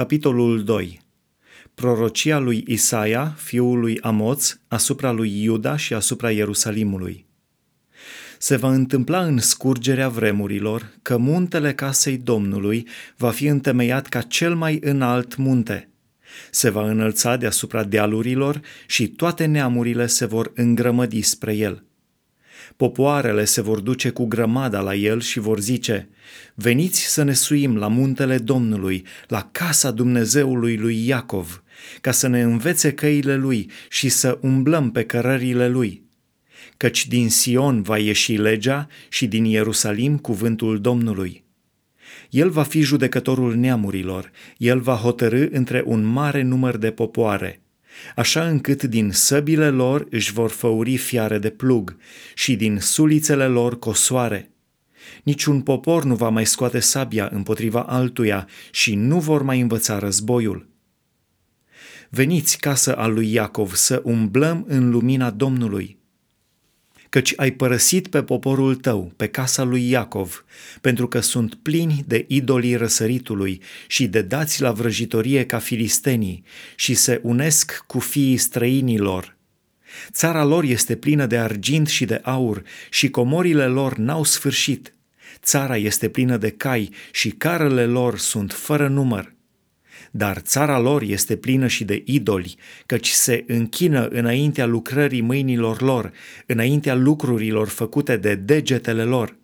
[0.00, 1.00] Capitolul 2
[1.74, 7.26] Prorocia lui Isaia, fiul lui Amoț, asupra lui Iuda și asupra Ierusalimului.
[8.38, 12.86] Se va întâmpla în scurgerea vremurilor că muntele casei Domnului
[13.16, 15.90] va fi întemeiat ca cel mai înalt munte.
[16.50, 21.84] Se va înălța deasupra dealurilor și toate neamurile se vor îngrămădi spre el–
[22.76, 26.08] Popoarele se vor duce cu grămada la el și vor zice,
[26.54, 31.62] veniți să ne suim la muntele Domnului, la casa Dumnezeului lui Iacov,
[32.00, 36.02] ca să ne învețe căile lui și să umblăm pe cărările lui.
[36.76, 41.44] Căci din Sion va ieși legea și din Ierusalim cuvântul Domnului.
[42.30, 47.60] El va fi judecătorul neamurilor, el va hotărâ între un mare număr de popoare–
[48.16, 51.96] așa încât din săbile lor își vor făuri fiare de plug
[52.34, 54.50] și din sulițele lor cosoare.
[55.22, 60.68] Niciun popor nu va mai scoate sabia împotriva altuia și nu vor mai învăța războiul.
[62.08, 65.99] Veniți, casă al lui Iacov, să umblăm în lumina Domnului
[67.10, 70.44] căci ai părăsit pe poporul tău, pe casa lui Iacov,
[70.80, 76.42] pentru că sunt plini de idolii răsăritului și de dați la vrăjitorie ca filistenii
[76.74, 79.36] și se unesc cu fiii străinilor.
[80.12, 84.94] Țara lor este plină de argint și de aur și comorile lor n-au sfârșit.
[85.42, 89.38] Țara este plină de cai și carele lor sunt fără număr
[90.10, 96.12] dar țara lor este plină și de idoli, căci se închină înaintea lucrării mâinilor lor,
[96.46, 99.36] înaintea lucrurilor făcute de degetele lor.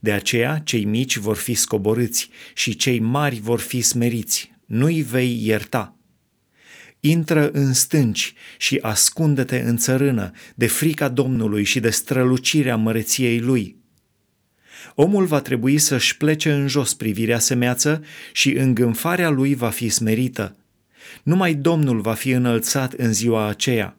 [0.00, 5.46] De aceea cei mici vor fi scoborâți și cei mari vor fi smeriți, nu-i vei
[5.46, 5.94] ierta.
[7.00, 13.74] Intră în stânci și ascunde-te în țărână de frica Domnului și de strălucirea măreției Lui–
[14.94, 20.56] omul va trebui să-și plece în jos privirea semeață și îngânfarea lui va fi smerită.
[21.22, 23.96] Numai Domnul va fi înălțat în ziua aceea,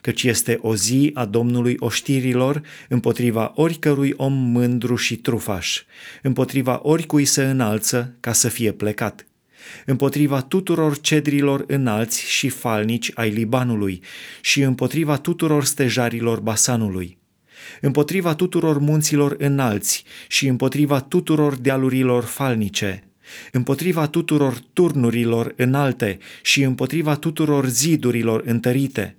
[0.00, 5.82] căci este o zi a Domnului oștirilor împotriva oricărui om mândru și trufaș,
[6.22, 9.24] împotriva oricui se înalță ca să fie plecat
[9.86, 14.02] împotriva tuturor cedrilor înalți și falnici ai Libanului
[14.40, 17.18] și împotriva tuturor stejarilor Basanului
[17.80, 23.04] împotriva tuturor munților înalți și împotriva tuturor dealurilor falnice,
[23.52, 29.16] împotriva tuturor turnurilor înalte și împotriva tuturor zidurilor întărite,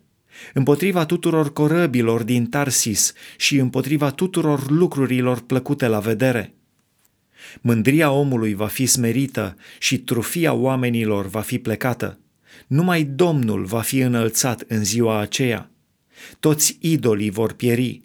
[0.53, 6.53] împotriva tuturor corăbilor din Tarsis și împotriva tuturor lucrurilor plăcute la vedere.
[7.61, 12.19] Mândria omului va fi smerită și trufia oamenilor va fi plecată.
[12.67, 15.71] Numai Domnul va fi înălțat în ziua aceea.
[16.39, 18.01] Toți idolii vor pieri,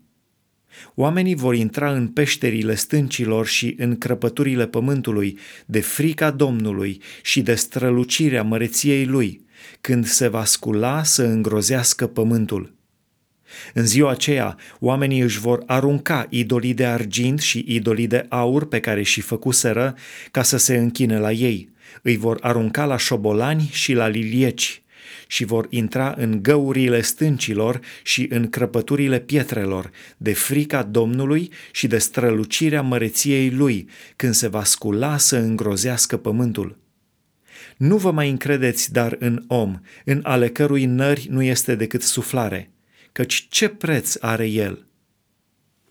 [0.94, 7.54] Oamenii vor intra în peșterile stâncilor și în crăpăturile pământului, de frica Domnului și de
[7.54, 9.44] strălucirea măreției Lui,
[9.80, 12.74] când se va scula să îngrozească pământul.
[13.74, 18.80] În ziua aceea, oamenii își vor arunca idolii de argint și idolii de aur pe
[18.80, 19.94] care și făcuseră
[20.30, 21.74] ca să se închine la ei.
[22.02, 24.82] Îi vor arunca la șobolani și la lilieci
[25.26, 31.98] și vor intra în găurile stâncilor și în crăpăturile pietrelor, de frica Domnului și de
[31.98, 36.78] strălucirea măreției Lui, când se va scula să îngrozească pământul.
[37.76, 42.70] Nu vă mai încredeți dar în om, în ale cărui nări nu este decât suflare,
[43.12, 44.86] căci ce preț are el?